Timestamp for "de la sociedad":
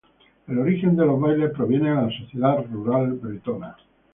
1.91-2.65